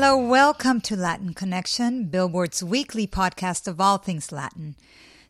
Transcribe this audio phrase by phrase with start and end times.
[0.00, 4.76] Hello, welcome to Latin Connection, Billboard's weekly podcast of all things Latin.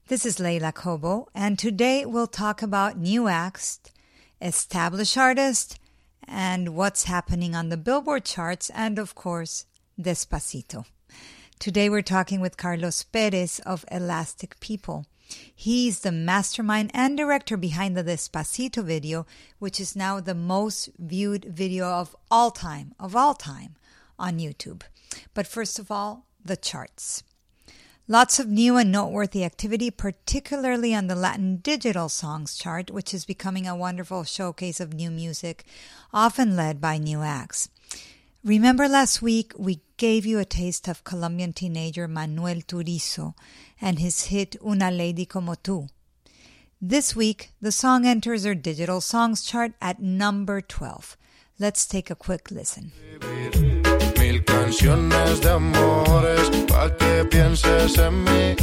[0.08, 3.80] This is Leila Cobo, and today we'll talk about new acts,
[4.42, 5.78] established artists,
[6.22, 9.64] and what's happening on the Billboard charts, and of course,
[9.98, 10.84] Despacito.
[11.58, 15.06] Today we're talking with Carlos Perez of Elastic People.
[15.56, 19.24] He's the mastermind and director behind the Despacito video,
[19.58, 23.74] which is now the most viewed video of all time, of all time
[24.18, 24.82] on YouTube.
[25.34, 27.22] But first of all, the charts.
[28.10, 33.26] Lots of new and noteworthy activity, particularly on the Latin Digital Songs chart, which is
[33.26, 35.64] becoming a wonderful showcase of new music,
[36.12, 37.68] often led by new acts.
[38.42, 43.34] Remember last week we gave you a taste of Colombian teenager Manuel Turizo
[43.78, 45.90] and his hit Una Lady Como Tú.
[46.80, 51.16] This week, the song enters our digital songs chart at number 12.
[51.58, 52.92] Let's take a quick listen.
[54.62, 58.56] Canciones de amores pa' que pienses en mí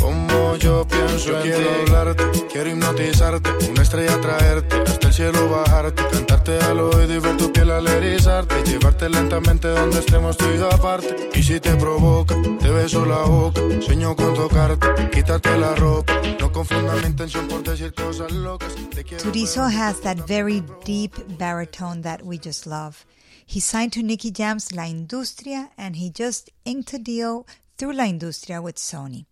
[0.00, 1.80] como yo pienso yo en quiero ti.
[1.80, 7.36] hablarte, quiero hipnotizarte, una estrella traerte, hasta el cielo bajarte, cantarte al oído y ver
[7.36, 11.30] tu piel al erizarte, llevarte lentamente donde estemos tú y yo aparte.
[11.34, 16.52] Y si te provoca, te beso la boca, sueño con tocarte, quítate la ropa, no
[16.52, 18.74] confundas mi intención por decir cosas locas.
[19.22, 23.04] Turizo has that very deep baritone that we just love.
[23.46, 27.46] He signed to Nicky Jam's La Industria and he just inked a deal
[27.76, 29.26] through La Industria with Sony.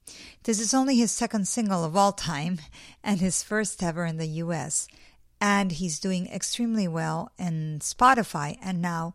[0.45, 2.61] This is only his second single of all time
[3.03, 4.87] and his first ever in the US.
[5.41, 9.15] And he's doing extremely well in Spotify and now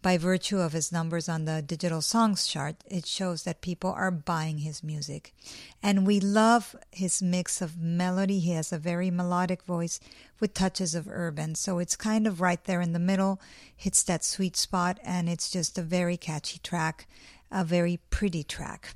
[0.00, 4.10] by virtue of his numbers on the digital songs chart, it shows that people are
[4.10, 5.34] buying his music.
[5.82, 8.38] And we love his mix of melody.
[8.38, 9.98] He has a very melodic voice
[10.40, 11.54] with touches of urban.
[11.54, 13.40] So it's kind of right there in the middle,
[13.76, 17.08] hits that sweet spot, and it's just a very catchy track,
[17.50, 18.94] a very pretty track.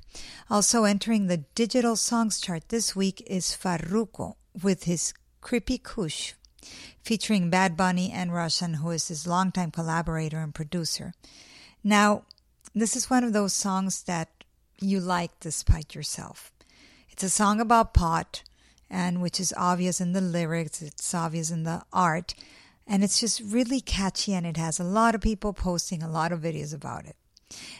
[0.49, 6.35] Also entering the digital songs chart this week is Farruko with his Krippy Kush
[7.03, 11.13] featuring Bad Bunny and Rvssian, who is his longtime collaborator and producer.
[11.83, 12.23] Now,
[12.73, 14.29] this is one of those songs that
[14.79, 16.51] you like despite yourself.
[17.09, 18.43] It's a song about pot,
[18.89, 22.33] and which is obvious in the lyrics, it's obvious in the art,
[22.87, 26.31] and it's just really catchy, and it has a lot of people posting a lot
[26.31, 27.15] of videos about it.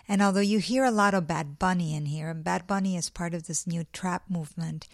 [0.08, 3.10] And although you hear a lot of Bad Bunny in here, and Bad Bunny is
[3.10, 4.88] part of this new trap movement,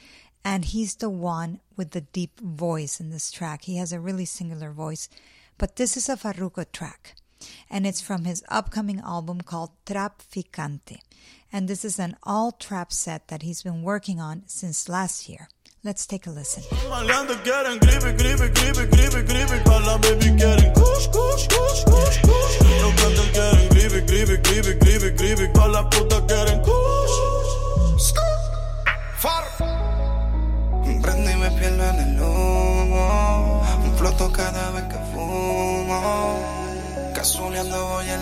[0.43, 3.63] and he's the one with the deep voice in this track.
[3.63, 5.09] He has a really singular voice,
[5.57, 7.15] but this is a Farruko track,
[7.69, 10.99] and it's from his upcoming album called Trapficante.
[11.51, 15.49] And this is an all trap set that he's been working on since last year.
[15.83, 16.63] Let's take a listen.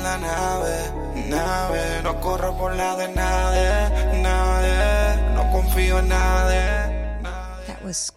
[0.03, 2.03] La nave.
[2.03, 2.76] No corro por.
[5.34, 6.09] No confío en.
[6.09, 8.12] That was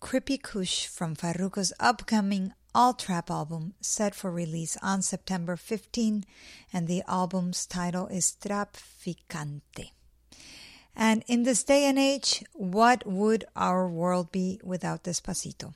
[0.00, 6.24] Crippy Kush from Farruko's upcoming all trap album set for release on September 15,
[6.72, 9.92] and the album's title is Trapficante.
[10.96, 15.74] And in this day and age, what would our world be without Despacito?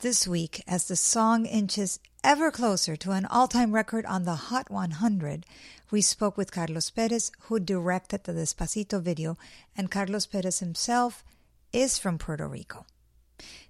[0.00, 4.34] This week, as the song inches ever closer to an all time record on the
[4.34, 5.46] Hot 100,
[5.90, 9.36] we spoke with Carlos Perez, who directed the Despacito video,
[9.76, 11.24] and Carlos Perez himself
[11.72, 12.84] is from Puerto Rico.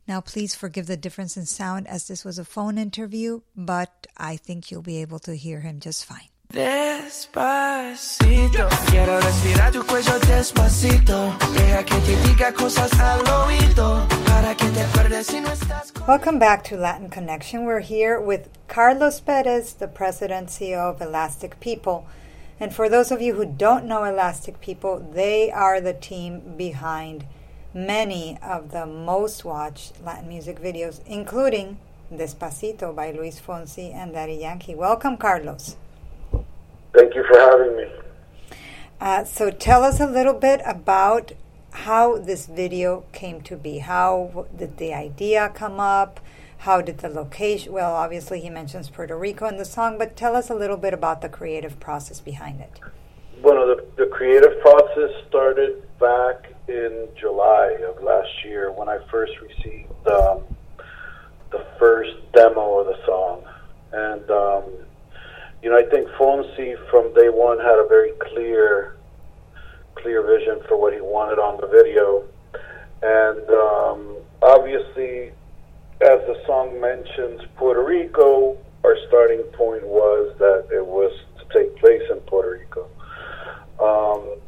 [0.06, 4.37] Now, please forgive the difference in sound as this was a phone interview, but I
[4.37, 6.29] think you'll be able to hear him just fine.
[6.52, 8.28] Despacito,
[8.88, 11.37] quiero respirar tu cuello despacito.
[11.52, 15.93] Deja que te diga cosas al oído para que te acuerdes si no estás.
[16.06, 17.64] Welcome back to Latin Connection.
[17.64, 22.06] We're here with Carlos Perez, the president CEO of Elastic People.
[22.60, 27.26] And for those of you who don't know Elastic People, they are the team behind
[27.75, 31.78] many of the most watched Latin music videos, including
[32.10, 34.76] Despacito by Luis Fonsi and Daddy Yankee.
[34.76, 35.76] Welcome, Carlos.
[37.17, 37.85] You for having me.
[39.01, 41.33] Uh, so tell us a little bit about
[41.71, 43.79] how this video came to be.
[43.79, 46.21] How did the idea come up?
[46.59, 47.73] How did the location?
[47.73, 50.93] Well, obviously he mentions Puerto Rico in the song, but tell us a little bit
[50.93, 52.81] about the creative process behind it.
[53.41, 59.33] Well, the, the creative process started back in July of last year when I first
[59.41, 60.45] received um,
[61.51, 63.43] the first demo of the song,
[63.93, 64.86] and um,
[65.67, 68.95] you know I think Fonsi from day one had a very clear,
[69.97, 72.23] clear vision for what he wanted on the video,
[73.03, 75.33] and um, obviously,
[76.03, 78.57] as the song mentions, Puerto Rico.
[78.85, 81.11] Our starting point was that it was
[81.41, 82.87] to take place in Puerto Rico,
[83.83, 84.39] um,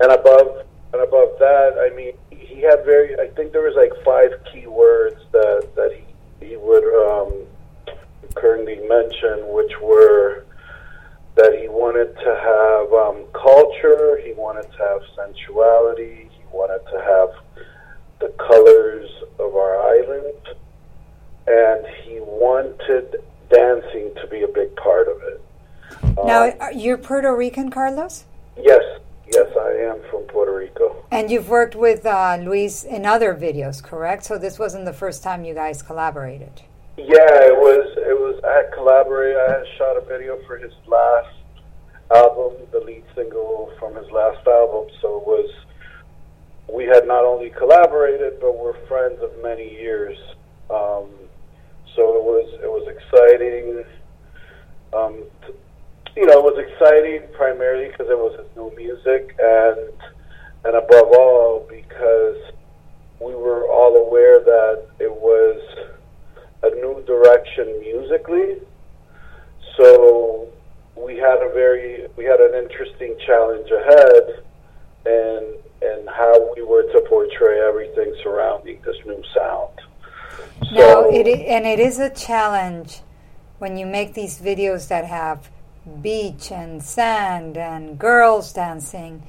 [0.00, 0.64] and above
[0.94, 3.20] and above that, I mean, he had very.
[3.20, 7.44] I think there was like five key words that that he he would um,
[8.34, 10.45] currently mention, which were
[11.36, 16.98] that he wanted to have um, culture, he wanted to have sensuality, he wanted to
[16.98, 17.30] have
[18.20, 20.42] the colors of our island,
[21.46, 23.16] and he wanted
[23.50, 25.42] dancing to be a big part of it.
[26.24, 28.24] Now, um, you're Puerto Rican, Carlos?
[28.56, 28.82] Yes,
[29.30, 31.04] yes, I am from Puerto Rico.
[31.10, 34.24] And you've worked with uh, Luis in other videos, correct?
[34.24, 36.62] So this wasn't the first time you guys collaborated.
[36.96, 37.95] Yeah, it was.
[38.46, 39.36] I had collaborated.
[39.36, 41.34] I had shot a video for his last
[42.14, 44.88] album, the lead single from his last album.
[45.02, 45.50] So it was.
[46.72, 50.16] We had not only collaborated, but we're friends of many years.
[50.70, 51.10] Um,
[51.94, 52.60] so it was.
[52.62, 53.84] It was exciting.
[54.92, 55.54] Um, t-
[56.16, 59.92] you know, it was exciting primarily because it was his new music, and
[60.64, 62.36] and above all because
[63.20, 65.60] we were all aware that it was
[66.62, 68.56] a new direction musically.
[69.76, 70.48] So
[70.96, 74.44] we had a very we had an interesting challenge ahead,
[75.04, 75.46] and
[75.82, 79.70] and how we were to portray everything surrounding this new sound.
[80.70, 83.00] So, now it is, and it is a challenge
[83.58, 85.50] when you make these videos that have
[86.02, 89.22] beach and sand and girls dancing.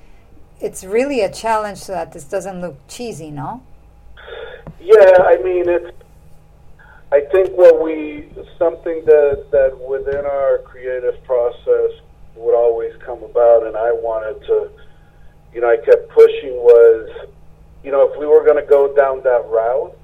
[0.60, 3.62] It's really a challenge so that this doesn't look cheesy, no?
[4.82, 5.92] Yeah, I mean it's.
[7.12, 8.26] I think what we
[8.58, 11.92] something that that within our creative process
[12.36, 14.70] would always come about, and I wanted to,
[15.54, 17.28] you know, I kept pushing was,
[17.84, 19.98] you know, if we were going to go down that route,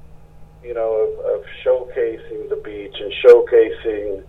[0.63, 4.23] you know, of, of showcasing the beach and showcasing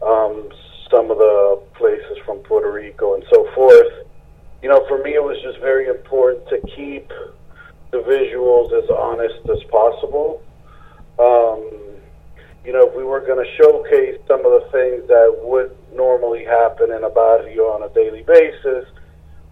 [0.00, 0.48] um,
[0.90, 4.06] some of the places from Puerto Rico and so forth.
[4.62, 7.10] You know, for me, it was just very important to keep
[7.90, 10.40] the visuals as honest as possible.
[11.18, 11.91] Um,
[12.64, 16.44] you know, if we were going to showcase some of the things that would normally
[16.44, 18.86] happen in a barrio on a daily basis,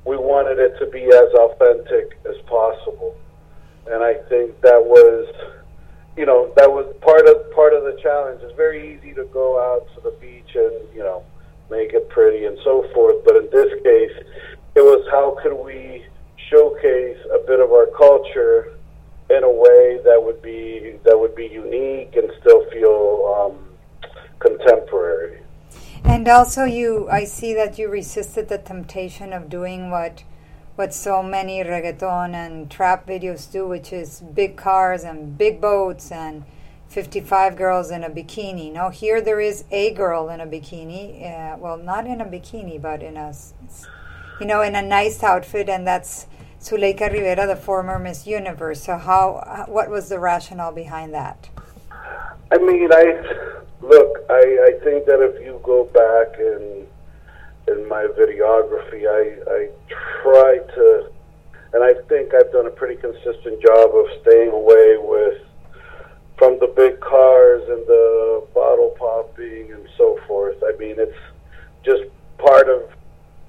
[0.04, 3.16] we wanted it to be as authentic as possible.
[3.86, 5.26] And I think that was,
[6.16, 8.40] you know, that was part of part of the challenge.
[8.42, 11.24] It's very easy to go out to the beach and you know
[11.70, 13.24] make it pretty and so forth.
[13.24, 14.14] But in this case,
[14.76, 16.06] it was how could we
[16.48, 18.78] showcase a bit of our culture
[19.30, 23.58] in a way that would be that would be unique and still feel um,
[24.38, 25.40] contemporary.
[26.04, 30.24] And also, you I see that you resisted the temptation of doing what
[30.76, 36.10] what so many reggaeton and trap videos do, which is big cars and big boats
[36.10, 36.44] and
[36.88, 38.72] 55 girls in a bikini.
[38.72, 41.22] No, here there is a girl in a bikini.
[41.22, 43.32] Uh, well, not in a bikini, but in a,
[44.40, 46.26] you know, in a nice outfit, and that's
[46.60, 48.82] Zuleyka Rivera, the former Miss Universe.
[48.82, 51.48] So, how, what was the rationale behind that?
[52.52, 53.22] I mean, I
[53.80, 54.18] look.
[54.28, 56.86] I, I think that if you go back in
[57.68, 59.68] in my videography, I I
[60.22, 61.10] try to,
[61.72, 65.40] and I think I've done a pretty consistent job of staying away with
[66.36, 70.56] from the big cars and the bottle popping and so forth.
[70.62, 71.16] I mean, it's
[71.84, 72.02] just
[72.38, 72.82] part of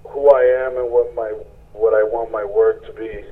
[0.05, 1.33] who I am and what my
[1.73, 3.25] what I want my work to be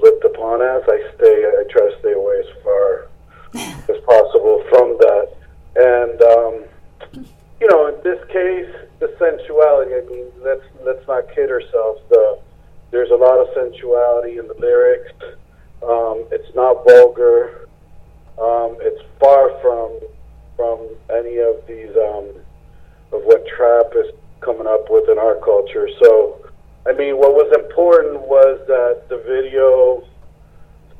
[0.00, 0.82] looked upon as.
[0.88, 3.08] I stay, I try to stay away as far
[3.94, 5.36] as possible from that.
[5.76, 7.24] And um,
[7.60, 9.94] you know, in this case, the sensuality.
[9.94, 12.00] I mean, let's let's not kid ourselves.
[12.10, 12.38] The
[12.90, 15.12] there's a lot of sensuality in the lyrics.
[15.82, 17.68] Um, it's not vulgar.
[18.40, 19.98] Um, it's far from
[20.56, 22.30] from any of these um,
[23.12, 25.88] of what trap is coming up with in our culture.
[26.02, 26.43] So,
[26.86, 30.04] I mean, what was important was that the video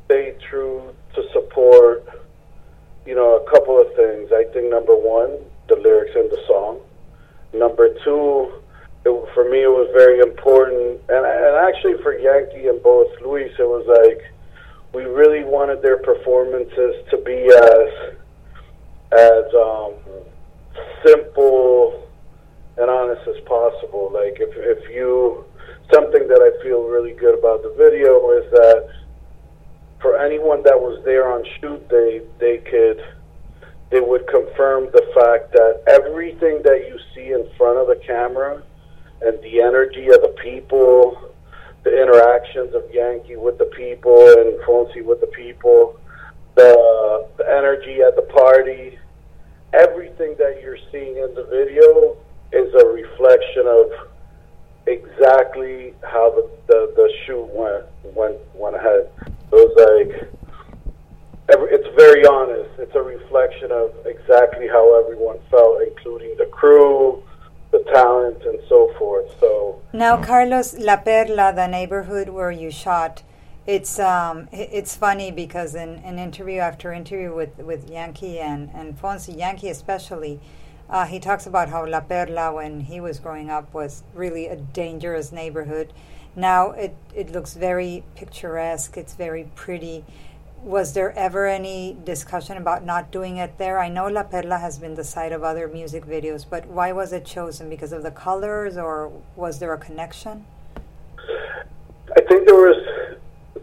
[0.06, 2.08] stayed true to support,
[3.04, 4.32] you know, a couple of things.
[4.32, 5.36] I think number one,
[5.68, 6.80] the lyrics in the song.
[7.52, 8.52] Number two,
[9.04, 13.52] it, for me, it was very important, and, and actually for Yankee and both Luis,
[13.58, 14.32] it was like
[14.94, 18.16] we really wanted their performances to be as
[19.12, 19.92] as um,
[21.04, 22.08] simple
[22.78, 24.10] and honest as possible.
[24.12, 25.44] Like if if you
[25.92, 28.88] something that I feel really good about the video is that
[30.00, 33.02] for anyone that was there on shoot, they they could
[33.90, 38.62] they would confirm the fact that everything that you see in front of the camera
[39.22, 41.32] and the energy of the people,
[41.84, 45.98] the interactions of Yankee with the people and Fonsi with the people,
[46.54, 48.98] the, the energy at the party,
[49.72, 52.16] everything that you're seeing in the video
[52.52, 54.13] is a reflection of
[54.86, 59.10] exactly how the, the, the shoot went went went ahead.
[59.26, 60.30] It was like
[61.52, 62.70] every, it's very honest.
[62.78, 67.22] It's a reflection of exactly how everyone felt, including the crew,
[67.70, 69.30] the talent, and so forth.
[69.40, 73.22] So now, Carlos La Perla, the neighborhood where you shot.
[73.66, 79.00] It's um it's funny because in an interview after interview with, with Yankee and, and
[79.00, 80.38] Fonsi, Yankee especially,
[80.88, 84.56] uh, he talks about how La Perla, when he was growing up, was really a
[84.56, 85.92] dangerous neighborhood.
[86.36, 90.04] Now it, it looks very picturesque, it's very pretty.
[90.62, 93.78] Was there ever any discussion about not doing it there?
[93.78, 97.12] I know La Perla has been the site of other music videos, but why was
[97.12, 97.68] it chosen?
[97.68, 100.46] Because of the colors, or was there a connection?
[102.16, 102.76] I think there was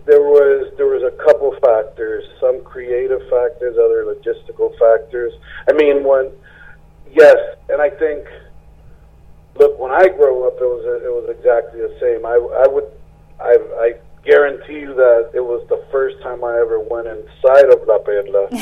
[0.06, 5.34] there was there was a couple factors, some creative factors, other logistical factors.
[5.70, 6.32] I mean, when
[7.14, 7.38] yes,
[7.70, 8.28] and I think
[9.60, 12.26] look, when I grew up, it was it was exactly the same.
[12.26, 12.90] I I would
[13.40, 17.88] I I guarantee you that it was the first time I ever went inside of
[17.88, 18.50] La Perla.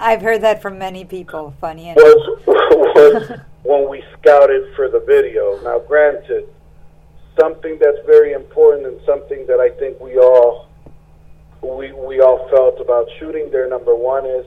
[0.00, 1.54] I've heard that from many people.
[1.60, 1.98] Funny enough.
[1.98, 5.60] Was was when we scouted for the video.
[5.62, 6.48] Now, granted,
[7.38, 10.68] something that's very important and something that I think we all
[11.62, 13.68] we we all felt about shooting there.
[13.68, 14.46] Number one is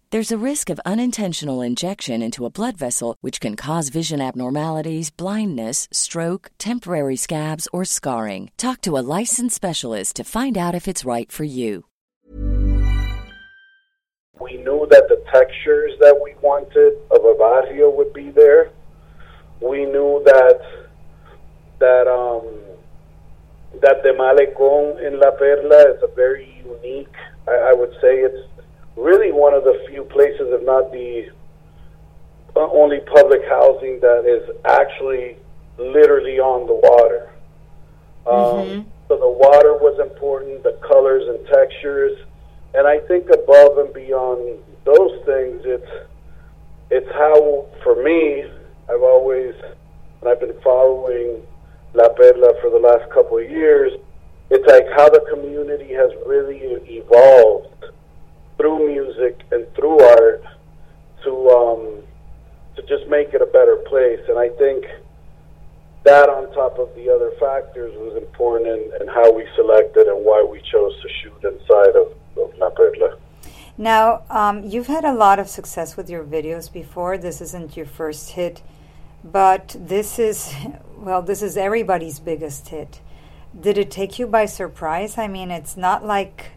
[0.11, 5.09] There's a risk of unintentional injection into a blood vessel, which can cause vision abnormalities,
[5.09, 8.51] blindness, stroke, temporary scabs, or scarring.
[8.57, 11.85] Talk to a licensed specialist to find out if it's right for you.
[14.41, 18.69] we knew that the textures that we wanted of a barrio would be there.
[19.61, 20.59] We knew that
[21.79, 22.43] that um,
[23.79, 27.15] that the Malecón in La Perla is a very unique.
[27.47, 28.50] I, I would say it's
[29.01, 31.29] really one of the few places, if not the
[32.55, 35.37] uh, only public housing that is actually
[35.77, 37.29] literally on the water.
[38.27, 42.17] Um, So the water was important, the colors and textures,
[42.73, 45.91] and I think above and beyond those things, it's
[46.89, 48.45] it's how for me
[48.89, 49.53] I've always
[50.21, 51.41] and I've been following
[51.93, 53.91] La Perla for the last couple of years.
[54.49, 57.85] It's like how the community has really evolved
[58.61, 60.43] through music and through art
[61.23, 62.03] to um,
[62.75, 64.21] to just make it a better place.
[64.29, 64.85] And I think
[66.03, 70.23] that, on top of the other factors, was important in, in how we selected and
[70.23, 73.17] why we chose to shoot inside of, of La Perla.
[73.77, 77.17] Now, um, you've had a lot of success with your videos before.
[77.17, 78.61] This isn't your first hit,
[79.23, 80.53] but this is,
[80.97, 83.01] well, this is everybody's biggest hit.
[83.59, 85.17] Did it take you by surprise?
[85.17, 86.51] I mean, it's not like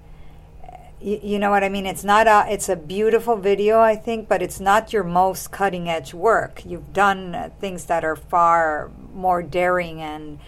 [1.04, 1.84] you, know what I mean?
[1.84, 5.86] It's not a it's a beautiful video, I think, but it's not your most cutting
[5.88, 6.62] edge work.
[6.64, 10.38] You've done uh, things that are far more daring and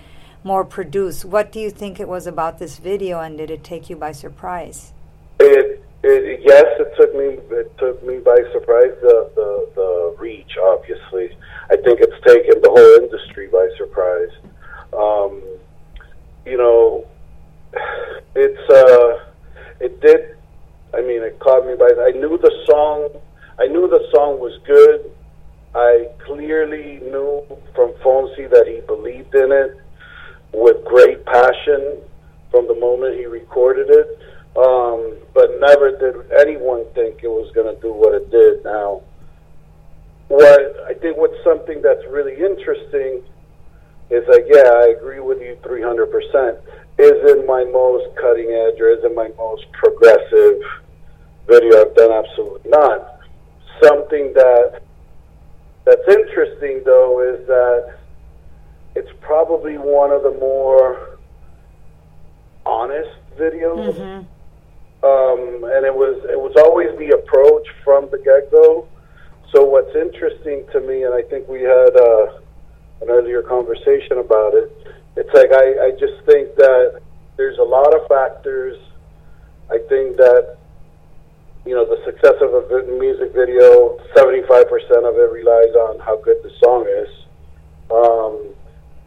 [0.43, 1.27] more produced.
[1.27, 4.13] What do you think it was about this video, and did it take you by
[4.13, 4.93] surprise?
[5.41, 8.97] It, it yes, it took me it took me by surprise.
[9.03, 11.37] The the, the reach, obviously,
[11.71, 14.31] I think it's taken the whole industry by surprise.
[14.95, 15.43] Um,
[16.47, 17.07] you know,
[18.35, 19.33] it's uh,
[19.81, 20.36] it did
[20.97, 21.91] I mean, it caught me by.
[22.01, 23.11] I knew the song.
[23.59, 25.11] I knew the song was good.
[25.75, 29.77] I clearly knew from Fonsi that he believed in it
[30.53, 31.99] with great passion
[32.51, 34.19] from the moment he recorded it.
[34.57, 38.65] Um, but never did anyone think it was going to do what it did.
[38.65, 39.03] Now,
[40.29, 43.23] what I think what's something that's really interesting
[44.09, 46.57] is like, yeah, I agree with you 300%.
[46.99, 50.63] Isn't my most cutting edge or isn't my most progressive
[51.47, 52.13] video I've done?
[52.13, 53.21] Absolutely not.
[53.83, 54.83] Something that
[55.85, 57.99] that's interesting though is that
[58.95, 61.19] it's probably one of the more
[62.65, 63.95] honest videos.
[63.95, 64.27] Mm-hmm.
[65.05, 68.89] Um, and it was it was always the approach from the get go.
[69.53, 72.41] So what's interesting to me, and I think we had uh,
[73.03, 74.73] an earlier conversation about it.
[75.17, 77.01] It's like I, I just think that
[77.37, 78.79] there's a lot of factors.
[79.71, 80.57] I think that
[81.67, 84.71] you know, the success of a music video, 75%
[85.03, 87.09] of it relies on how good the song is.
[87.91, 88.55] Um,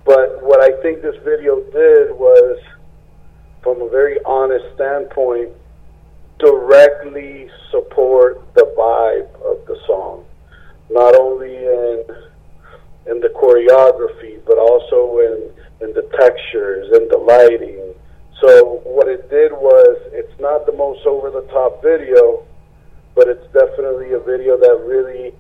[0.06, 2.60] but what I think this video did was,
[3.64, 5.52] from a very honest standpoint,
[6.40, 10.26] directly support the vibe of the song.
[10.90, 12.04] Not only in
[13.08, 17.94] in the choreography, but also in in the textures and the lighting.
[18.42, 22.46] So what it did was, it's not the most over the top video,
[23.20, 25.34] but it's definitely a video that really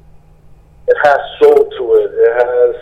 [0.87, 2.11] it has soul to it.
[2.11, 2.75] It has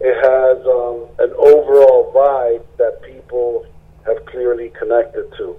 [0.00, 3.64] it has um, an overall vibe that people
[4.04, 5.54] have clearly connected to,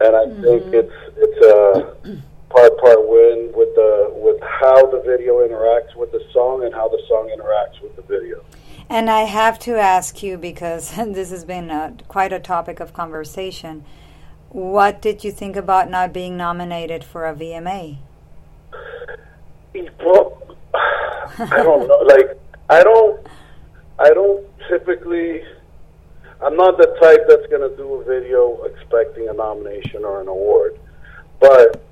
[0.00, 0.42] and I mm-hmm.
[0.42, 1.94] think it's it's a
[2.48, 6.88] part part win with the with how the video interacts with the song and how
[6.88, 8.42] the song interacts with the video.
[8.88, 12.94] And I have to ask you because this has been a, quite a topic of
[12.94, 13.84] conversation.
[14.50, 17.98] What did you think about not being nominated for a VMA?
[20.04, 20.42] Well,
[21.38, 22.00] I don't know.
[22.06, 23.26] Like, I don't,
[23.98, 25.42] I don't typically.
[26.44, 30.28] I'm not the type that's going to do a video expecting a nomination or an
[30.28, 30.78] award,
[31.40, 31.82] but,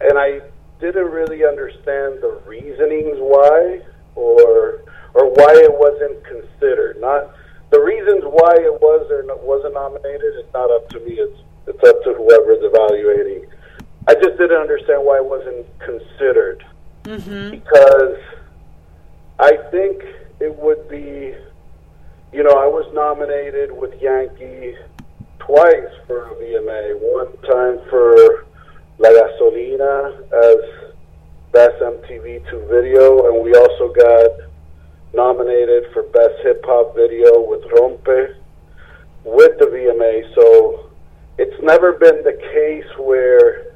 [0.00, 0.40] and I
[0.80, 3.82] didn't really understand the reasonings why,
[4.14, 4.82] or
[5.14, 7.00] or why it wasn't considered.
[7.00, 7.34] Not
[7.70, 10.34] the reasons why it was or wasn't nominated.
[10.40, 11.18] It's not up to me.
[11.20, 13.44] It's it's up to whoever's evaluating
[14.08, 16.64] I just didn't understand why it wasn't considered.
[17.04, 17.50] Mm-hmm.
[17.50, 18.16] Because
[19.38, 20.02] I think
[20.40, 21.34] it would be,
[22.32, 24.76] you know, I was nominated with Yankee
[25.40, 26.96] twice for a VMA.
[26.98, 28.46] One time for
[28.98, 30.94] La Gasolina as
[31.52, 34.47] Best MTV2 Video, and we also got
[35.14, 38.34] nominated for Best Hip Hop Video with Rompe
[39.24, 40.34] with the VMA.
[40.34, 40.90] So
[41.38, 43.74] it's never been the case where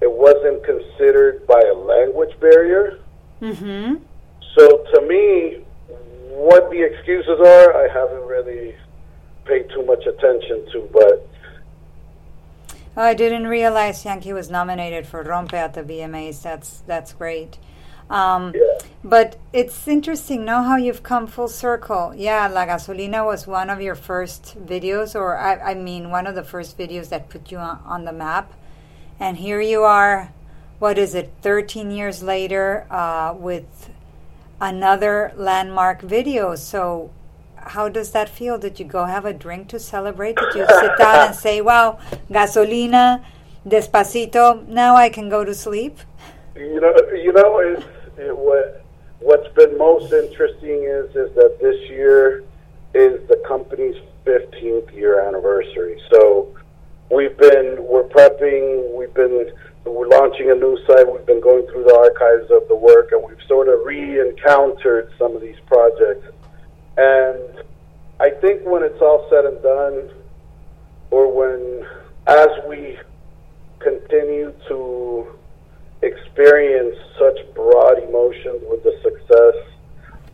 [0.00, 3.00] it wasn't considered by a language barrier.
[3.40, 3.96] Mm-hmm.
[4.56, 5.64] So to me,
[6.30, 8.74] what the excuses are, I haven't really
[9.44, 11.28] paid too much attention to, but.
[12.96, 16.42] Oh, I didn't realize Yankee was nominated for Rompe at the VMAs.
[16.42, 17.58] That's that's great.
[18.08, 18.86] Um, yeah.
[19.02, 22.12] But it's interesting now how you've come full circle.
[22.14, 26.34] Yeah, La Gasolina was one of your first videos, or I, I mean, one of
[26.34, 28.52] the first videos that put you on, on the map.
[29.18, 30.32] And here you are,
[30.78, 33.90] what is it, 13 years later, uh, with
[34.60, 36.54] another landmark video.
[36.54, 37.10] So,
[37.56, 38.58] how does that feel?
[38.58, 40.36] Did you go have a drink to celebrate?
[40.36, 41.98] Did you sit down and say, wow,
[42.30, 43.24] gasolina,
[43.66, 45.98] despacito, now I can go to sleep?
[46.54, 47.84] You know, you know, it's,
[48.18, 48.84] it, what,
[49.20, 52.44] what's been most interesting is, is that this year
[52.94, 56.00] is the company's 15th year anniversary.
[56.10, 56.54] So,
[57.10, 58.94] we've been we're prepping.
[58.94, 59.52] We've been
[59.84, 61.10] we're launching a new site.
[61.10, 65.34] We've been going through the archives of the work, and we've sort of re-encountered some
[65.34, 66.26] of these projects.
[66.96, 67.64] And
[68.20, 70.10] I think when it's all said and done,
[71.10, 71.86] or when
[72.26, 72.98] as we
[73.80, 75.26] continue to
[76.02, 79.56] experience such broad emotions with the success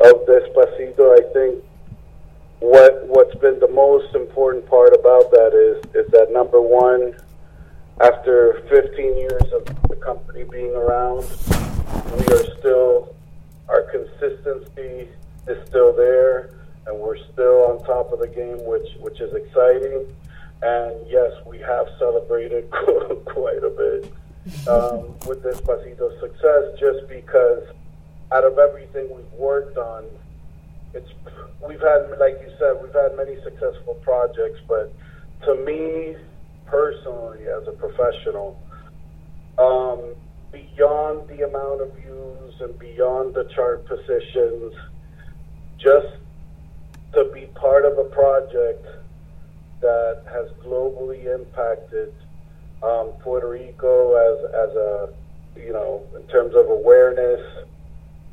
[0.00, 1.64] of Despacito, I think
[2.60, 7.14] what what's been the most important part about that is is that number one,
[8.00, 11.24] after 15 years of the company being around,
[12.16, 13.14] we are still
[13.68, 15.08] our consistency
[15.48, 16.50] is still there,
[16.86, 20.06] and we're still on top of the game, which which is exciting.
[20.62, 22.70] And yes, we have celebrated
[23.26, 24.12] quite a bit
[24.68, 27.64] um, with Despacito's success, just because
[28.32, 30.04] out of everything we've worked on,
[30.94, 31.10] it's
[31.66, 34.92] we've had, like you said, we've had many successful projects, but
[35.44, 36.16] to me
[36.66, 38.60] personally, as a professional,
[39.58, 40.14] um,
[40.52, 44.74] beyond the amount of views and beyond the chart positions,
[45.78, 46.08] just
[47.14, 48.86] to be part of a project
[49.80, 52.12] that has globally impacted
[52.82, 55.08] um, Puerto Rico as as a
[55.56, 57.40] you know in terms of awareness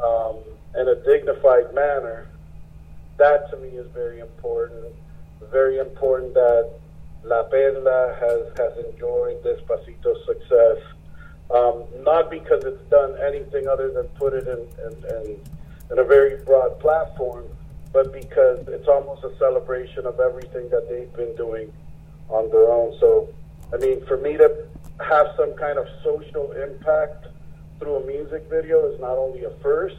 [0.04, 0.38] um,
[0.78, 2.28] in a dignified manner.
[3.18, 4.94] That to me is very important.
[5.52, 6.72] Very important that
[7.24, 10.78] La Perla has has enjoyed Despacito's success.
[11.52, 15.40] Um, not because it's done anything other than put it in, in, in,
[15.92, 17.46] in a very broad platform,
[17.92, 21.72] but because it's almost a celebration of everything that they've been doing
[22.30, 22.98] on their own.
[23.00, 23.30] So,
[23.74, 24.68] I mean, for me to
[25.00, 27.28] have some kind of social impact
[27.80, 29.96] through a music video is not only a first,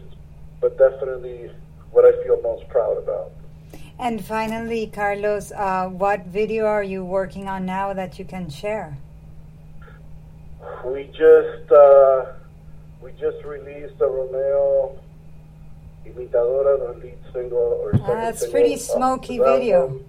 [0.61, 1.51] but definitely
[1.91, 3.33] what I feel most proud about.
[3.99, 8.97] And finally, Carlos, uh, what video are you working on now that you can share?
[10.85, 12.33] We just uh,
[13.03, 14.99] we just released a Romeo
[16.07, 19.81] Imitadora, the lead single or second Ah, that's single pretty smoky the video.
[19.83, 20.05] album.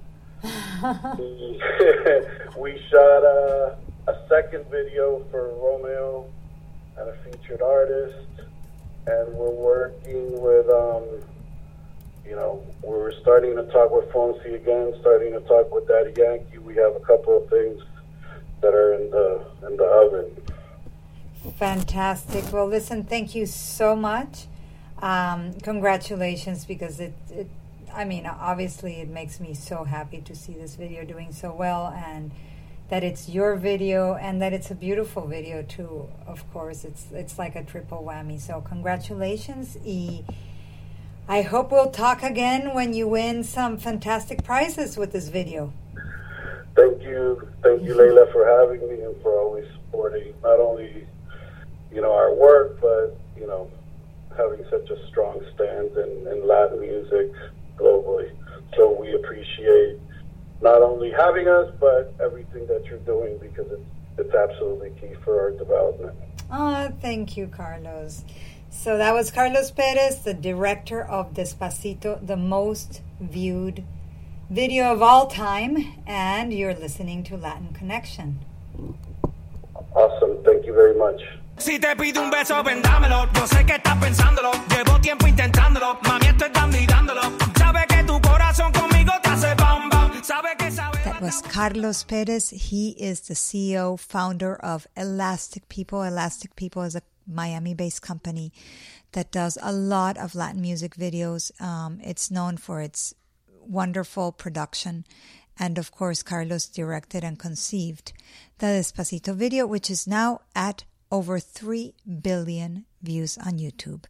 [2.58, 3.78] we, shot a,
[4.08, 6.30] a second video for Romeo
[6.98, 8.28] and a featured artist,
[9.08, 11.04] and we're working with, um,
[12.26, 16.60] you know, we're starting to talk with Fonsi again, starting to talk with Daddy Yankee.
[16.60, 17.82] We have a couple of things
[18.62, 20.36] that are in the in the oven.
[21.58, 22.52] Fantastic.
[22.52, 24.48] Well, listen, thank you so much.
[25.02, 27.48] Um, congratulations, because it, it,
[27.96, 31.88] I mean, obviously, it makes me so happy to see this video doing so well
[31.96, 32.32] and
[32.90, 36.10] that it's your video and that it's a beautiful video too.
[36.28, 38.40] Of course, it's it's like a triple whammy.
[38.40, 39.78] So, congratulations.
[39.86, 40.26] Y
[41.30, 45.72] I hope we'll talk again when you win some fantastic prizes with this video.
[46.76, 51.08] Thank you, thank you, Leila, for having me and for always supporting not only
[51.94, 53.72] you know our work, but you know
[54.36, 57.32] having such a strong stand in, in Latin music
[57.78, 58.32] globally.
[58.76, 60.00] So we appreciate
[60.62, 63.82] not only having us, but everything that you're doing because it's
[64.18, 66.18] it's absolutely key for our development.
[66.52, 68.24] Oh, thank you, Carlos.
[68.70, 73.84] So that was Carlos Perez, the director of Despacito, the most viewed
[74.50, 78.40] video of all time, and you're listening to Latin Connection.
[79.94, 80.44] Awesome.
[80.44, 81.22] Thank you very much.
[81.58, 82.64] Si te pido un beso.
[83.34, 84.52] Yo sé que estás pensándolo.
[84.70, 86.00] Llevo tiempo intentándolo.
[86.04, 86.26] Mami.
[87.58, 90.24] Sabe que tu corazón conmigo te hace bam bam.
[90.24, 90.98] Sabe que sabe.
[91.04, 92.50] That was Carlos Perez.
[92.50, 96.04] He is the CEO, founder of Elastic People.
[96.04, 98.52] Elastic People is a Miami based company
[99.14, 101.52] that does a lot of Latin music videos.
[101.62, 103.14] Um, it's known for its
[103.66, 105.06] wonderful production.
[105.58, 108.12] And of course, Carlos directed and conceived
[108.58, 114.06] the Despacito video, which is now at over 3 billion views on YouTube.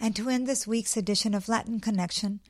[0.00, 2.40] And to end this week's edition of Latin Connection,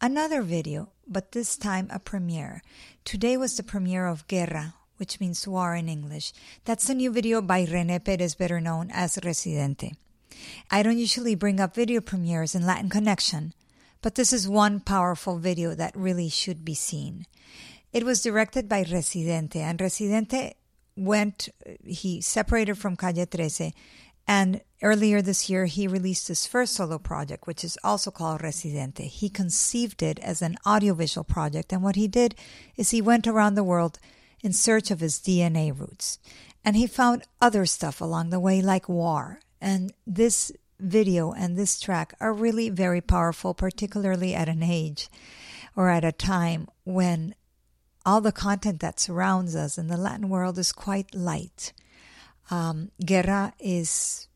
[0.00, 2.62] another video, but this time a premiere.
[3.04, 6.32] Today was the premiere of Guerra, which means war in English.
[6.64, 9.94] That's a new video by Rene Perez, better known as Residente.
[10.70, 13.54] I don't usually bring up video premieres in Latin Connection,
[14.02, 17.26] but this is one powerful video that really should be seen.
[17.92, 20.54] It was directed by Residente, and Residente
[20.96, 21.48] went,
[21.84, 23.72] he separated from Calle 13,
[24.26, 29.06] and earlier this year he released his first solo project, which is also called Residente.
[29.06, 32.34] He conceived it as an audiovisual project, and what he did
[32.76, 33.98] is he went around the world
[34.42, 36.18] in search of his DNA roots.
[36.64, 39.40] And he found other stuff along the way, like war.
[39.60, 45.08] And this video and this track are really very powerful, particularly at an age
[45.76, 47.34] or at a time when
[48.04, 51.72] all the content that surrounds us in the Latin world is quite light.
[52.50, 54.28] Um, Guerra is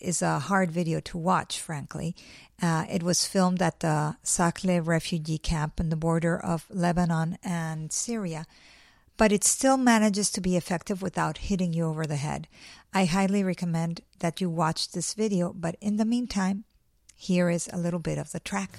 [0.00, 2.14] is a hard video to watch, frankly.
[2.60, 7.90] Uh, it was filmed at the Sakle refugee camp on the border of Lebanon and
[7.90, 8.46] Syria,
[9.16, 12.46] but it still manages to be effective without hitting you over the head.
[12.92, 16.64] I highly recommend that you watch this video, but in the meantime,
[17.16, 18.78] here is a little bit of the track.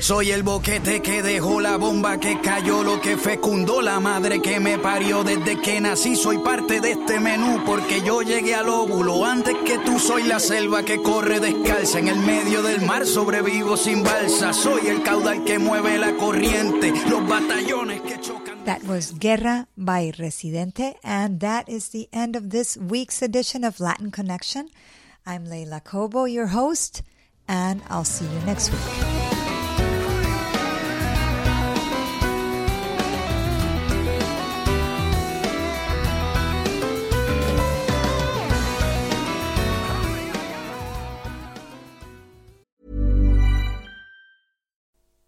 [0.00, 4.60] Soy el boquete que dejó la bomba que cayó, lo que fecundó la madre que
[4.60, 6.14] me parió desde que nací.
[6.14, 9.98] Soy parte de este menú porque yo llegué al óvulo antes que tú.
[9.98, 13.04] Soy la selva que corre descalza en el medio del mar.
[13.06, 14.52] Sobrevivo sin balsa.
[14.52, 18.64] Soy el caudal que mueve la corriente, los batallones que chocan.
[18.64, 23.80] That was Guerra by Residente, and that is the end of this week's edition of
[23.80, 24.68] Latin Connection.
[25.24, 27.02] I'm Leila Cobo, your host,
[27.48, 29.25] and I'll see you next week.